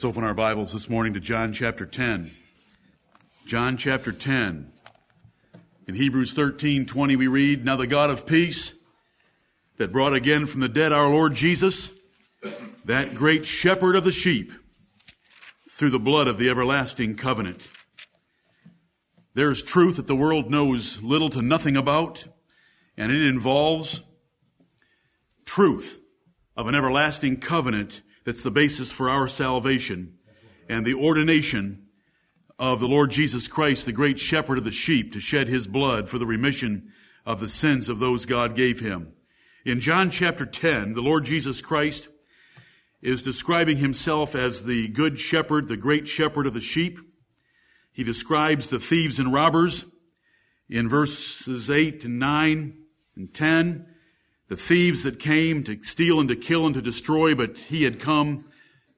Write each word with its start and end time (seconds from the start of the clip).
Let's 0.00 0.10
open 0.10 0.22
our 0.22 0.32
Bibles 0.32 0.72
this 0.72 0.88
morning 0.88 1.14
to 1.14 1.18
John 1.18 1.52
chapter 1.52 1.84
10. 1.84 2.30
John 3.46 3.76
chapter 3.76 4.12
10. 4.12 4.70
In 5.88 5.94
Hebrews 5.96 6.32
13, 6.34 6.86
20 6.86 7.16
we 7.16 7.26
read, 7.26 7.64
Now 7.64 7.74
the 7.74 7.88
God 7.88 8.08
of 8.08 8.24
peace 8.24 8.74
that 9.76 9.90
brought 9.90 10.14
again 10.14 10.46
from 10.46 10.60
the 10.60 10.68
dead 10.68 10.92
our 10.92 11.10
Lord 11.10 11.34
Jesus, 11.34 11.90
that 12.84 13.16
great 13.16 13.44
shepherd 13.44 13.96
of 13.96 14.04
the 14.04 14.12
sheep, 14.12 14.52
through 15.68 15.90
the 15.90 15.98
blood 15.98 16.28
of 16.28 16.38
the 16.38 16.48
everlasting 16.48 17.16
covenant. 17.16 17.66
There's 19.34 19.64
truth 19.64 19.96
that 19.96 20.06
the 20.06 20.14
world 20.14 20.48
knows 20.48 21.02
little 21.02 21.30
to 21.30 21.42
nothing 21.42 21.76
about, 21.76 22.24
and 22.96 23.10
it 23.10 23.22
involves 23.22 24.00
truth 25.44 25.98
of 26.56 26.68
an 26.68 26.76
everlasting 26.76 27.38
covenant 27.40 28.00
that's 28.28 28.42
the 28.42 28.50
basis 28.50 28.92
for 28.92 29.08
our 29.08 29.26
salvation 29.26 30.12
and 30.68 30.84
the 30.84 30.92
ordination 30.92 31.86
of 32.58 32.78
the 32.78 32.86
Lord 32.86 33.10
Jesus 33.10 33.48
Christ, 33.48 33.86
the 33.86 33.92
great 33.92 34.20
shepherd 34.20 34.58
of 34.58 34.64
the 34.64 34.70
sheep, 34.70 35.14
to 35.14 35.18
shed 35.18 35.48
his 35.48 35.66
blood 35.66 36.10
for 36.10 36.18
the 36.18 36.26
remission 36.26 36.92
of 37.24 37.40
the 37.40 37.48
sins 37.48 37.88
of 37.88 38.00
those 38.00 38.26
God 38.26 38.54
gave 38.54 38.80
him. 38.80 39.14
In 39.64 39.80
John 39.80 40.10
chapter 40.10 40.44
10, 40.44 40.92
the 40.92 41.00
Lord 41.00 41.24
Jesus 41.24 41.62
Christ 41.62 42.08
is 43.00 43.22
describing 43.22 43.78
himself 43.78 44.34
as 44.34 44.62
the 44.62 44.88
good 44.88 45.18
shepherd, 45.18 45.66
the 45.66 45.78
great 45.78 46.06
shepherd 46.06 46.46
of 46.46 46.52
the 46.52 46.60
sheep. 46.60 47.00
He 47.92 48.04
describes 48.04 48.68
the 48.68 48.78
thieves 48.78 49.18
and 49.18 49.32
robbers 49.32 49.86
in 50.68 50.86
verses 50.86 51.70
8 51.70 52.04
and 52.04 52.18
9 52.18 52.78
and 53.16 53.32
10 53.32 53.86
the 54.48 54.56
thieves 54.56 55.02
that 55.02 55.18
came 55.18 55.62
to 55.64 55.82
steal 55.82 56.20
and 56.20 56.28
to 56.28 56.36
kill 56.36 56.66
and 56.66 56.74
to 56.74 56.82
destroy, 56.82 57.34
but 57.34 57.56
he 57.58 57.84
had 57.84 58.00
come 58.00 58.46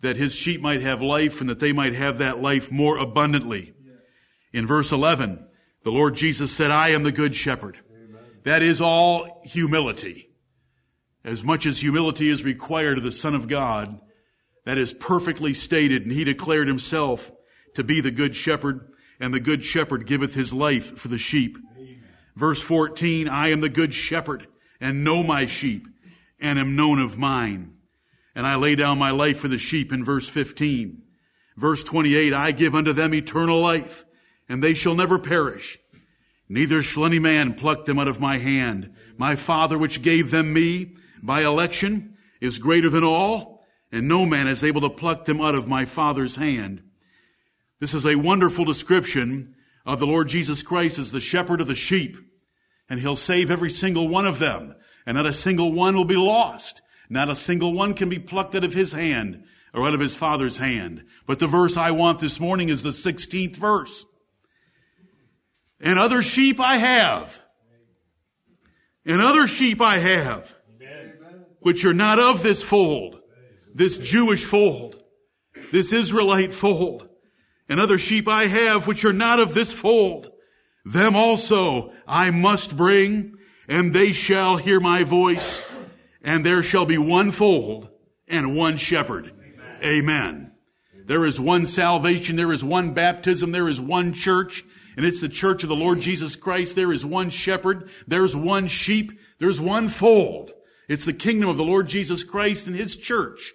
that 0.00 0.16
his 0.16 0.34
sheep 0.34 0.60
might 0.60 0.82
have 0.82 1.02
life 1.02 1.40
and 1.40 1.50
that 1.50 1.60
they 1.60 1.72
might 1.72 1.94
have 1.94 2.18
that 2.18 2.40
life 2.40 2.70
more 2.70 2.96
abundantly. 2.96 3.74
In 4.52 4.66
verse 4.66 4.92
11, 4.92 5.44
the 5.84 5.92
Lord 5.92 6.14
Jesus 6.14 6.52
said, 6.52 6.70
I 6.70 6.90
am 6.90 7.02
the 7.02 7.12
good 7.12 7.34
shepherd. 7.34 7.78
Amen. 7.90 8.22
That 8.44 8.62
is 8.62 8.80
all 8.80 9.42
humility. 9.44 10.30
As 11.24 11.42
much 11.42 11.66
as 11.66 11.80
humility 11.80 12.28
is 12.28 12.44
required 12.44 12.98
of 12.98 13.04
the 13.04 13.12
Son 13.12 13.34
of 13.34 13.48
God, 13.48 14.00
that 14.64 14.78
is 14.78 14.92
perfectly 14.92 15.54
stated, 15.54 16.02
and 16.02 16.12
he 16.12 16.24
declared 16.24 16.68
himself 16.68 17.32
to 17.74 17.82
be 17.82 18.00
the 18.00 18.10
good 18.10 18.36
shepherd, 18.36 18.92
and 19.18 19.32
the 19.32 19.40
good 19.40 19.64
shepherd 19.64 20.06
giveth 20.06 20.34
his 20.34 20.52
life 20.52 20.96
for 20.98 21.08
the 21.08 21.18
sheep. 21.18 21.58
Amen. 21.76 22.02
Verse 22.36 22.60
14, 22.60 23.28
I 23.28 23.48
am 23.48 23.60
the 23.60 23.68
good 23.68 23.94
shepherd 23.94 24.46
and 24.82 25.04
know 25.04 25.22
my 25.22 25.46
sheep 25.46 25.86
and 26.40 26.58
am 26.58 26.76
known 26.76 26.98
of 26.98 27.16
mine. 27.16 27.74
And 28.34 28.46
I 28.46 28.56
lay 28.56 28.74
down 28.74 28.98
my 28.98 29.12
life 29.12 29.38
for 29.38 29.48
the 29.48 29.56
sheep 29.56 29.92
in 29.92 30.04
verse 30.04 30.28
15. 30.28 31.00
Verse 31.56 31.84
28, 31.84 32.34
I 32.34 32.50
give 32.50 32.74
unto 32.74 32.92
them 32.92 33.14
eternal 33.14 33.60
life 33.60 34.04
and 34.48 34.62
they 34.62 34.74
shall 34.74 34.94
never 34.94 35.18
perish. 35.18 35.78
Neither 36.48 36.82
shall 36.82 37.06
any 37.06 37.20
man 37.20 37.54
pluck 37.54 37.84
them 37.84 37.98
out 37.98 38.08
of 38.08 38.20
my 38.20 38.38
hand. 38.38 38.92
My 39.16 39.36
Father 39.36 39.78
which 39.78 40.02
gave 40.02 40.30
them 40.30 40.52
me 40.52 40.96
by 41.22 41.44
election 41.44 42.16
is 42.40 42.58
greater 42.58 42.90
than 42.90 43.04
all, 43.04 43.64
and 43.92 44.08
no 44.08 44.26
man 44.26 44.48
is 44.48 44.64
able 44.64 44.80
to 44.80 44.90
pluck 44.90 45.24
them 45.26 45.40
out 45.40 45.54
of 45.54 45.68
my 45.68 45.84
Father's 45.84 46.36
hand. 46.36 46.82
This 47.78 47.94
is 47.94 48.04
a 48.04 48.16
wonderful 48.16 48.64
description 48.64 49.54
of 49.86 50.00
the 50.00 50.06
Lord 50.06 50.28
Jesus 50.28 50.62
Christ 50.62 50.98
as 50.98 51.12
the 51.12 51.20
shepherd 51.20 51.60
of 51.60 51.68
the 51.68 51.74
sheep 51.74 52.16
and 52.92 53.00
he'll 53.00 53.16
save 53.16 53.50
every 53.50 53.70
single 53.70 54.06
one 54.06 54.26
of 54.26 54.38
them. 54.38 54.74
And 55.06 55.16
not 55.16 55.24
a 55.24 55.32
single 55.32 55.72
one 55.72 55.96
will 55.96 56.04
be 56.04 56.14
lost. 56.14 56.82
Not 57.08 57.30
a 57.30 57.34
single 57.34 57.72
one 57.72 57.94
can 57.94 58.10
be 58.10 58.18
plucked 58.18 58.54
out 58.54 58.64
of 58.64 58.74
his 58.74 58.92
hand 58.92 59.44
or 59.72 59.86
out 59.86 59.94
of 59.94 60.00
his 60.00 60.14
father's 60.14 60.58
hand. 60.58 61.02
But 61.26 61.38
the 61.38 61.46
verse 61.46 61.78
I 61.78 61.92
want 61.92 62.18
this 62.18 62.38
morning 62.38 62.68
is 62.68 62.82
the 62.82 62.90
16th 62.90 63.56
verse. 63.56 64.04
And 65.80 65.98
other 65.98 66.20
sheep 66.20 66.60
I 66.60 66.76
have. 66.76 67.42
And 69.06 69.22
other 69.22 69.46
sheep 69.46 69.80
I 69.80 69.96
have. 69.96 70.54
Which 71.60 71.86
are 71.86 71.94
not 71.94 72.18
of 72.18 72.42
this 72.42 72.62
fold. 72.62 73.20
This 73.74 73.96
Jewish 73.96 74.44
fold. 74.44 75.02
This 75.72 75.94
Israelite 75.94 76.52
fold. 76.52 77.08
And 77.70 77.80
other 77.80 77.96
sheep 77.96 78.28
I 78.28 78.48
have 78.48 78.86
which 78.86 79.06
are 79.06 79.14
not 79.14 79.40
of 79.40 79.54
this 79.54 79.72
fold. 79.72 80.31
Them 80.84 81.14
also 81.14 81.92
I 82.06 82.30
must 82.30 82.76
bring, 82.76 83.36
and 83.68 83.94
they 83.94 84.12
shall 84.12 84.56
hear 84.56 84.80
my 84.80 85.04
voice, 85.04 85.60
and 86.22 86.44
there 86.44 86.62
shall 86.62 86.86
be 86.86 86.98
one 86.98 87.30
fold 87.30 87.88
and 88.26 88.56
one 88.56 88.76
shepherd. 88.76 89.32
Amen. 89.32 89.78
Amen. 89.84 90.52
There 91.06 91.26
is 91.26 91.38
one 91.38 91.66
salvation, 91.66 92.36
there 92.36 92.52
is 92.52 92.64
one 92.64 92.94
baptism, 92.94 93.52
there 93.52 93.68
is 93.68 93.80
one 93.80 94.12
church, 94.12 94.64
and 94.96 95.04
it's 95.06 95.20
the 95.20 95.28
church 95.28 95.62
of 95.62 95.68
the 95.68 95.76
Lord 95.76 96.00
Jesus 96.00 96.36
Christ. 96.36 96.76
There 96.76 96.92
is 96.92 97.04
one 97.04 97.30
shepherd, 97.30 97.88
there's 98.06 98.36
one 98.36 98.68
sheep, 98.68 99.12
there's 99.38 99.60
one 99.60 99.88
fold. 99.88 100.52
It's 100.88 101.04
the 101.04 101.12
kingdom 101.12 101.48
of 101.48 101.56
the 101.56 101.64
Lord 101.64 101.88
Jesus 101.88 102.24
Christ 102.24 102.66
and 102.66 102.76
His 102.76 102.96
church. 102.96 103.52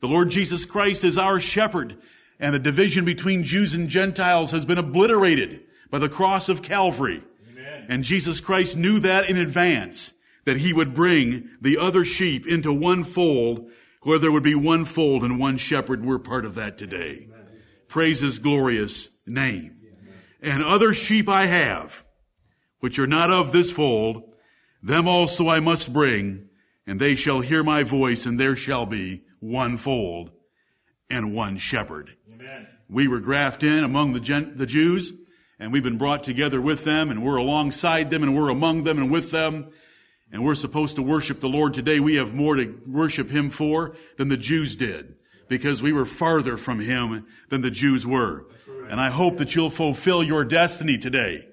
The 0.00 0.08
Lord 0.08 0.30
Jesus 0.30 0.64
Christ 0.64 1.04
is 1.04 1.16
our 1.16 1.38
shepherd, 1.38 1.96
and 2.40 2.54
the 2.54 2.58
division 2.58 3.04
between 3.04 3.44
Jews 3.44 3.74
and 3.74 3.88
Gentiles 3.88 4.50
has 4.50 4.64
been 4.64 4.78
obliterated 4.78 5.60
by 5.92 5.98
the 5.98 6.08
cross 6.08 6.48
of 6.48 6.62
Calvary. 6.62 7.22
Amen. 7.52 7.86
And 7.88 8.02
Jesus 8.02 8.40
Christ 8.40 8.76
knew 8.76 8.98
that 9.00 9.28
in 9.28 9.36
advance, 9.36 10.12
that 10.46 10.56
he 10.56 10.72
would 10.72 10.94
bring 10.94 11.50
the 11.60 11.78
other 11.78 12.04
sheep 12.04 12.48
into 12.48 12.72
one 12.72 13.04
fold, 13.04 13.70
where 14.02 14.18
there 14.18 14.32
would 14.32 14.42
be 14.42 14.54
one 14.56 14.86
fold 14.86 15.22
and 15.22 15.38
one 15.38 15.58
shepherd. 15.58 16.04
We're 16.04 16.18
part 16.18 16.46
of 16.46 16.56
that 16.56 16.78
today. 16.78 17.28
Amen. 17.28 17.46
Praise 17.86 18.20
his 18.20 18.38
glorious 18.38 19.10
name. 19.26 19.76
Amen. 19.84 20.14
And 20.40 20.64
other 20.64 20.94
sheep 20.94 21.28
I 21.28 21.46
have, 21.46 22.04
which 22.80 22.98
are 22.98 23.06
not 23.06 23.30
of 23.30 23.52
this 23.52 23.70
fold, 23.70 24.22
them 24.82 25.06
also 25.06 25.48
I 25.48 25.60
must 25.60 25.92
bring, 25.92 26.48
and 26.86 26.98
they 26.98 27.14
shall 27.14 27.40
hear 27.40 27.62
my 27.62 27.82
voice, 27.82 28.24
and 28.24 28.40
there 28.40 28.56
shall 28.56 28.86
be 28.86 29.24
one 29.40 29.76
fold 29.76 30.30
and 31.10 31.34
one 31.34 31.58
shepherd. 31.58 32.16
Amen. 32.32 32.66
We 32.88 33.08
were 33.08 33.20
grafted 33.20 33.70
in 33.70 33.84
among 33.84 34.14
the, 34.14 34.20
Gen- 34.20 34.54
the 34.56 34.66
Jews 34.66 35.12
and 35.62 35.72
we've 35.72 35.84
been 35.84 35.96
brought 35.96 36.24
together 36.24 36.60
with 36.60 36.82
them 36.82 37.08
and 37.08 37.22
we're 37.22 37.36
alongside 37.36 38.10
them 38.10 38.24
and 38.24 38.34
we're 38.34 38.48
among 38.48 38.82
them 38.82 38.98
and 38.98 39.12
with 39.12 39.30
them. 39.30 39.70
And 40.32 40.44
we're 40.44 40.56
supposed 40.56 40.96
to 40.96 41.02
worship 41.04 41.38
the 41.38 41.48
Lord 41.48 41.72
today. 41.72 42.00
We 42.00 42.16
have 42.16 42.34
more 42.34 42.56
to 42.56 42.80
worship 42.84 43.30
Him 43.30 43.48
for 43.48 43.94
than 44.16 44.26
the 44.26 44.36
Jews 44.36 44.74
did 44.74 45.14
because 45.46 45.80
we 45.80 45.92
were 45.92 46.04
farther 46.04 46.56
from 46.56 46.80
Him 46.80 47.26
than 47.48 47.60
the 47.60 47.70
Jews 47.70 48.04
were. 48.04 48.46
And 48.90 49.00
I 49.00 49.10
hope 49.10 49.38
that 49.38 49.54
you'll 49.54 49.70
fulfill 49.70 50.24
your 50.24 50.44
destiny 50.44 50.98
today. 50.98 51.46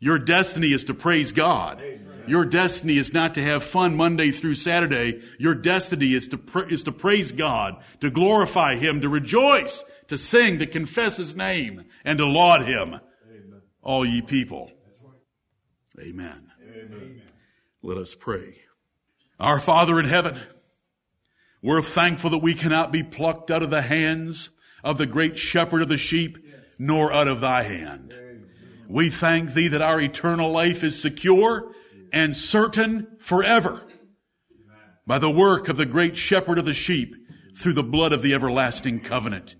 Your 0.00 0.18
destiny 0.18 0.74
is 0.74 0.84
to 0.84 0.94
praise 0.94 1.32
God. 1.32 1.82
Your 2.26 2.44
destiny 2.44 2.98
is 2.98 3.14
not 3.14 3.36
to 3.36 3.42
have 3.42 3.64
fun 3.64 3.96
Monday 3.96 4.32
through 4.32 4.56
Saturday. 4.56 5.22
Your 5.38 5.54
destiny 5.54 6.12
is 6.12 6.28
to, 6.28 6.40
is 6.68 6.82
to 6.82 6.92
praise 6.92 7.32
God, 7.32 7.82
to 8.02 8.10
glorify 8.10 8.76
Him, 8.76 9.00
to 9.00 9.08
rejoice, 9.08 9.82
to 10.08 10.18
sing, 10.18 10.58
to 10.58 10.66
confess 10.66 11.16
His 11.16 11.34
name, 11.34 11.86
and 12.04 12.18
to 12.18 12.26
laud 12.26 12.66
Him 12.66 13.00
all 13.82 14.04
ye 14.04 14.22
people. 14.22 14.70
Amen. 16.00 16.50
Amen. 16.62 17.22
Let 17.82 17.98
us 17.98 18.14
pray. 18.14 18.60
Our 19.38 19.58
Father 19.58 19.98
in 19.98 20.06
heaven, 20.06 20.40
we're 21.62 21.82
thankful 21.82 22.30
that 22.30 22.38
we 22.38 22.54
cannot 22.54 22.92
be 22.92 23.02
plucked 23.02 23.50
out 23.50 23.62
of 23.62 23.70
the 23.70 23.82
hands 23.82 24.50
of 24.84 24.98
the 24.98 25.06
great 25.06 25.38
shepherd 25.38 25.82
of 25.82 25.88
the 25.88 25.96
sheep, 25.96 26.38
nor 26.78 27.12
out 27.12 27.28
of 27.28 27.40
thy 27.40 27.62
hand. 27.62 28.14
We 28.88 29.10
thank 29.10 29.52
thee 29.52 29.68
that 29.68 29.82
our 29.82 30.00
eternal 30.00 30.50
life 30.50 30.82
is 30.82 31.00
secure 31.00 31.72
and 32.12 32.36
certain 32.36 33.06
forever 33.18 33.82
by 35.06 35.18
the 35.18 35.30
work 35.30 35.68
of 35.68 35.76
the 35.76 35.86
great 35.86 36.16
shepherd 36.16 36.58
of 36.58 36.64
the 36.64 36.74
sheep 36.74 37.14
through 37.56 37.74
the 37.74 37.82
blood 37.82 38.12
of 38.12 38.22
the 38.22 38.34
everlasting 38.34 39.00
covenant. 39.00 39.54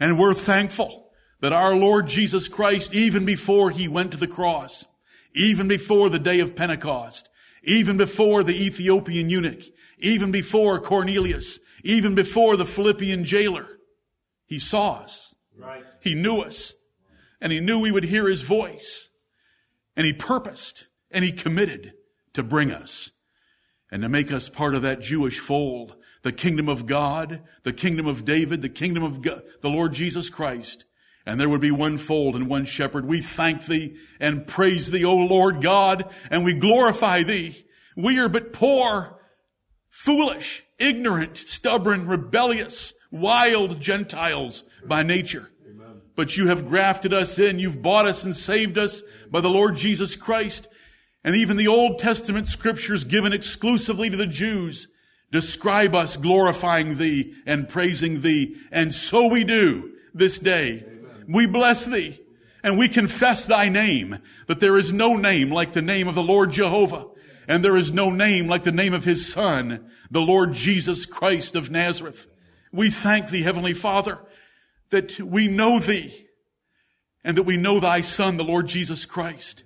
And 0.00 0.18
we're 0.18 0.34
thankful 0.34 1.03
that 1.44 1.52
our 1.52 1.76
Lord 1.76 2.06
Jesus 2.06 2.48
Christ, 2.48 2.94
even 2.94 3.26
before 3.26 3.68
he 3.68 3.86
went 3.86 4.12
to 4.12 4.16
the 4.16 4.26
cross, 4.26 4.86
even 5.34 5.68
before 5.68 6.08
the 6.08 6.18
day 6.18 6.40
of 6.40 6.56
Pentecost, 6.56 7.28
even 7.62 7.98
before 7.98 8.42
the 8.42 8.64
Ethiopian 8.64 9.28
eunuch, 9.28 9.62
even 9.98 10.30
before 10.30 10.80
Cornelius, 10.80 11.58
even 11.82 12.14
before 12.14 12.56
the 12.56 12.64
Philippian 12.64 13.26
jailer, 13.26 13.68
he 14.46 14.58
saw 14.58 14.94
us. 14.94 15.34
Right. 15.54 15.84
He 16.00 16.14
knew 16.14 16.38
us. 16.38 16.72
And 17.42 17.52
he 17.52 17.60
knew 17.60 17.78
we 17.78 17.92
would 17.92 18.04
hear 18.04 18.26
his 18.26 18.40
voice. 18.40 19.10
And 19.98 20.06
he 20.06 20.14
purposed 20.14 20.86
and 21.10 21.26
he 21.26 21.30
committed 21.30 21.92
to 22.32 22.42
bring 22.42 22.70
us 22.70 23.10
and 23.90 24.02
to 24.02 24.08
make 24.08 24.32
us 24.32 24.48
part 24.48 24.74
of 24.74 24.80
that 24.80 25.02
Jewish 25.02 25.40
fold, 25.40 25.94
the 26.22 26.32
kingdom 26.32 26.70
of 26.70 26.86
God, 26.86 27.42
the 27.64 27.74
kingdom 27.74 28.06
of 28.06 28.24
David, 28.24 28.62
the 28.62 28.70
kingdom 28.70 29.02
of 29.02 29.20
God, 29.20 29.42
the 29.60 29.68
Lord 29.68 29.92
Jesus 29.92 30.30
Christ 30.30 30.86
and 31.26 31.40
there 31.40 31.48
would 31.48 31.60
be 31.60 31.70
one 31.70 31.98
fold 31.98 32.36
and 32.36 32.48
one 32.48 32.64
shepherd. 32.64 33.06
We 33.06 33.20
thank 33.20 33.66
thee 33.66 33.96
and 34.20 34.46
praise 34.46 34.90
thee, 34.90 35.04
O 35.04 35.16
Lord 35.16 35.62
God, 35.62 36.10
and 36.30 36.44
we 36.44 36.54
glorify 36.54 37.22
thee. 37.22 37.64
We 37.96 38.18
are 38.18 38.28
but 38.28 38.52
poor, 38.52 39.20
foolish, 39.88 40.64
ignorant, 40.78 41.36
stubborn, 41.36 42.06
rebellious, 42.06 42.92
wild 43.10 43.80
Gentiles 43.80 44.64
by 44.84 45.02
nature. 45.02 45.50
But 46.16 46.36
you 46.36 46.48
have 46.48 46.68
grafted 46.68 47.12
us 47.12 47.38
in. 47.38 47.58
You've 47.58 47.82
bought 47.82 48.06
us 48.06 48.22
and 48.22 48.36
saved 48.36 48.78
us 48.78 49.02
by 49.30 49.40
the 49.40 49.50
Lord 49.50 49.76
Jesus 49.76 50.14
Christ. 50.14 50.68
And 51.24 51.34
even 51.34 51.56
the 51.56 51.68
Old 51.68 51.98
Testament 51.98 52.46
scriptures 52.46 53.02
given 53.02 53.32
exclusively 53.32 54.10
to 54.10 54.16
the 54.16 54.26
Jews 54.26 54.88
describe 55.32 55.96
us 55.96 56.16
glorifying 56.16 56.96
thee 56.96 57.34
and 57.44 57.68
praising 57.68 58.20
thee. 58.20 58.56
And 58.70 58.94
so 58.94 59.26
we 59.26 59.42
do 59.42 59.94
this 60.12 60.38
day. 60.38 60.84
We 61.28 61.46
bless 61.46 61.84
thee 61.84 62.20
and 62.62 62.78
we 62.78 62.88
confess 62.88 63.44
thy 63.44 63.68
name, 63.68 64.18
that 64.48 64.60
there 64.60 64.78
is 64.78 64.92
no 64.92 65.16
name 65.16 65.50
like 65.50 65.74
the 65.74 65.82
name 65.82 66.08
of 66.08 66.14
the 66.14 66.22
Lord 66.22 66.50
Jehovah. 66.50 67.06
And 67.46 67.62
there 67.62 67.76
is 67.76 67.92
no 67.92 68.08
name 68.10 68.46
like 68.46 68.64
the 68.64 68.72
name 68.72 68.94
of 68.94 69.04
his 69.04 69.30
son, 69.30 69.90
the 70.10 70.22
Lord 70.22 70.54
Jesus 70.54 71.04
Christ 71.04 71.56
of 71.56 71.70
Nazareth. 71.70 72.26
We 72.72 72.90
thank 72.90 73.28
thee, 73.28 73.42
Heavenly 73.42 73.74
Father, 73.74 74.18
that 74.88 75.20
we 75.20 75.46
know 75.46 75.78
thee 75.78 76.26
and 77.22 77.36
that 77.36 77.42
we 77.42 77.58
know 77.58 77.80
thy 77.80 78.00
son, 78.00 78.38
the 78.38 78.44
Lord 78.44 78.66
Jesus 78.66 79.04
Christ. 79.04 79.62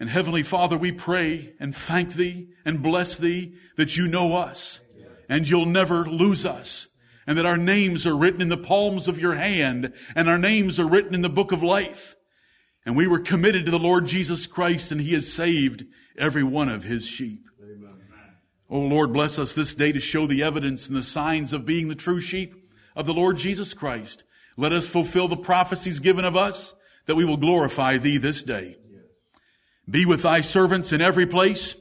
And 0.00 0.08
Heavenly 0.08 0.42
Father, 0.42 0.76
we 0.76 0.90
pray 0.90 1.54
and 1.60 1.74
thank 1.74 2.14
thee 2.14 2.48
and 2.64 2.82
bless 2.82 3.16
thee 3.16 3.54
that 3.76 3.96
you 3.96 4.08
know 4.08 4.36
us 4.36 4.80
and 5.28 5.48
you'll 5.48 5.66
never 5.66 6.04
lose 6.04 6.44
us 6.44 6.88
and 7.28 7.36
that 7.36 7.44
our 7.44 7.58
names 7.58 8.06
are 8.06 8.16
written 8.16 8.40
in 8.40 8.48
the 8.48 8.56
palms 8.56 9.06
of 9.06 9.20
your 9.20 9.34
hand 9.34 9.92
and 10.16 10.30
our 10.30 10.38
names 10.38 10.80
are 10.80 10.88
written 10.88 11.14
in 11.14 11.20
the 11.20 11.28
book 11.28 11.52
of 11.52 11.62
life. 11.62 12.16
And 12.86 12.96
we 12.96 13.06
were 13.06 13.18
committed 13.18 13.66
to 13.66 13.70
the 13.70 13.78
Lord 13.78 14.06
Jesus 14.06 14.46
Christ 14.46 14.90
and 14.90 14.98
he 14.98 15.12
has 15.12 15.30
saved 15.30 15.84
every 16.16 16.42
one 16.42 16.70
of 16.70 16.84
his 16.84 17.06
sheep. 17.06 17.44
Amen. 17.62 17.98
Oh 18.70 18.80
Lord, 18.80 19.12
bless 19.12 19.38
us 19.38 19.52
this 19.52 19.74
day 19.74 19.92
to 19.92 20.00
show 20.00 20.26
the 20.26 20.42
evidence 20.42 20.88
and 20.88 20.96
the 20.96 21.02
signs 21.02 21.52
of 21.52 21.66
being 21.66 21.88
the 21.88 21.94
true 21.94 22.18
sheep 22.18 22.54
of 22.96 23.04
the 23.04 23.12
Lord 23.12 23.36
Jesus 23.36 23.74
Christ. 23.74 24.24
Let 24.56 24.72
us 24.72 24.86
fulfill 24.86 25.28
the 25.28 25.36
prophecies 25.36 26.00
given 26.00 26.24
of 26.24 26.34
us 26.34 26.74
that 27.04 27.16
we 27.16 27.26
will 27.26 27.36
glorify 27.36 27.98
thee 27.98 28.16
this 28.16 28.42
day. 28.42 28.78
Be 29.88 30.06
with 30.06 30.22
thy 30.22 30.40
servants 30.40 30.94
in 30.94 31.02
every 31.02 31.26
place, 31.26 31.76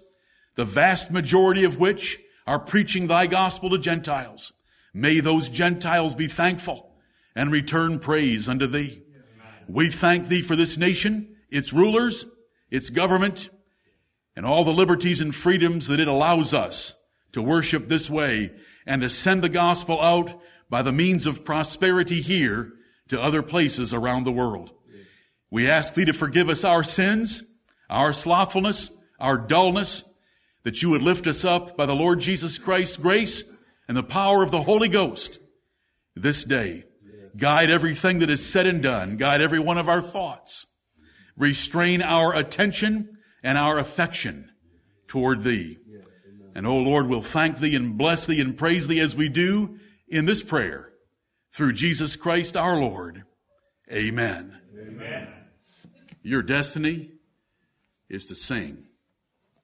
the 0.55 0.65
vast 0.65 1.09
majority 1.09 1.63
of 1.63 1.79
which 1.79 2.19
are 2.45 2.59
preaching 2.59 3.07
thy 3.07 3.27
gospel 3.27 3.69
to 3.69 3.77
Gentiles. 3.77 4.51
May 4.97 5.19
those 5.19 5.49
Gentiles 5.49 6.15
be 6.15 6.25
thankful 6.25 6.89
and 7.35 7.51
return 7.51 7.99
praise 7.99 8.49
unto 8.49 8.65
thee. 8.65 9.03
We 9.67 9.91
thank 9.91 10.27
thee 10.27 10.41
for 10.41 10.55
this 10.55 10.75
nation, 10.75 11.35
its 11.51 11.71
rulers, 11.71 12.25
its 12.71 12.89
government, 12.89 13.51
and 14.35 14.43
all 14.43 14.63
the 14.63 14.73
liberties 14.73 15.21
and 15.21 15.35
freedoms 15.35 15.85
that 15.85 15.99
it 15.99 16.07
allows 16.07 16.51
us 16.51 16.95
to 17.33 17.43
worship 17.43 17.87
this 17.87 18.09
way 18.09 18.51
and 18.87 19.03
to 19.03 19.09
send 19.09 19.43
the 19.43 19.49
gospel 19.49 20.01
out 20.01 20.41
by 20.67 20.81
the 20.81 20.91
means 20.91 21.27
of 21.27 21.45
prosperity 21.45 22.23
here 22.23 22.73
to 23.09 23.21
other 23.21 23.43
places 23.43 23.93
around 23.93 24.23
the 24.23 24.31
world. 24.31 24.71
We 25.51 25.69
ask 25.69 25.93
thee 25.93 26.05
to 26.05 26.13
forgive 26.13 26.49
us 26.49 26.63
our 26.63 26.83
sins 26.83 27.43
our 27.89 28.11
slothfulness, 28.11 28.89
our 29.17 29.37
dullness, 29.37 30.03
that 30.63 30.81
you 30.81 30.89
would 30.89 31.03
lift 31.03 31.25
us 31.27 31.45
up 31.45 31.77
by 31.77 31.85
the 31.85 31.95
Lord 31.95 32.19
Jesus 32.19 32.57
Christ's 32.57 32.97
grace 32.97 33.43
and 33.87 33.95
the 33.95 34.03
power 34.03 34.43
of 34.43 34.51
the 34.51 34.63
Holy 34.63 34.89
Ghost 34.89 35.39
this 36.15 36.43
day. 36.43 36.83
Guide 37.35 37.69
everything 37.69 38.19
that 38.19 38.29
is 38.29 38.43
said 38.45 38.65
and 38.65 38.81
done. 38.81 39.17
Guide 39.17 39.41
every 39.41 39.59
one 39.59 39.77
of 39.77 39.87
our 39.87 40.01
thoughts. 40.01 40.65
Restrain 41.37 42.01
our 42.01 42.35
attention 42.35 43.17
and 43.43 43.57
our 43.57 43.77
affection 43.77 44.49
toward 45.07 45.43
thee. 45.43 45.77
And 46.55 46.65
oh 46.65 46.77
Lord, 46.77 47.07
we'll 47.07 47.21
thank 47.21 47.59
thee 47.59 47.75
and 47.75 47.97
bless 47.97 48.25
thee 48.25 48.41
and 48.41 48.57
praise 48.57 48.87
thee 48.87 48.99
as 48.99 49.15
we 49.15 49.29
do 49.29 49.77
in 50.07 50.25
this 50.25 50.41
prayer 50.41 50.89
through 51.51 51.73
Jesus 51.73 52.15
Christ 52.15 52.57
our 52.57 52.79
Lord. 52.79 53.23
Amen. 53.91 54.59
Amen. 54.75 55.27
Your 56.23 56.41
destiny 56.41 57.11
is 58.09 58.25
to 58.25 58.35
sing. 58.35 58.87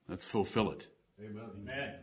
Let's 0.07 0.27
fulfill 0.27 0.71
it. 0.71 0.87
Amen. 1.19 1.49
Amen. 1.61 1.95